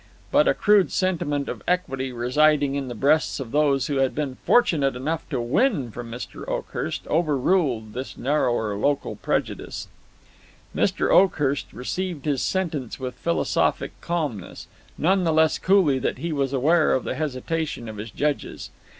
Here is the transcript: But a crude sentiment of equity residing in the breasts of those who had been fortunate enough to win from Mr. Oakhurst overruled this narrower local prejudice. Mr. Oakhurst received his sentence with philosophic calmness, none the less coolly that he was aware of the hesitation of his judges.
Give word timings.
But 0.31 0.47
a 0.47 0.55
crude 0.55 0.91
sentiment 0.91 1.47
of 1.47 1.61
equity 1.67 2.11
residing 2.11 2.73
in 2.73 2.87
the 2.87 2.95
breasts 2.95 3.39
of 3.39 3.51
those 3.51 3.85
who 3.85 3.97
had 3.97 4.15
been 4.15 4.33
fortunate 4.45 4.95
enough 4.95 5.29
to 5.29 5.39
win 5.39 5.91
from 5.91 6.09
Mr. 6.09 6.43
Oakhurst 6.49 7.05
overruled 7.05 7.93
this 7.93 8.17
narrower 8.17 8.75
local 8.75 9.15
prejudice. 9.15 9.89
Mr. 10.75 11.11
Oakhurst 11.11 11.71
received 11.71 12.25
his 12.25 12.41
sentence 12.41 12.99
with 12.99 13.13
philosophic 13.13 13.91
calmness, 14.01 14.65
none 14.97 15.23
the 15.23 15.31
less 15.31 15.59
coolly 15.59 15.99
that 15.99 16.17
he 16.17 16.33
was 16.33 16.51
aware 16.51 16.95
of 16.95 17.03
the 17.03 17.13
hesitation 17.13 17.87
of 17.87 17.97
his 17.97 18.09
judges. 18.09 18.71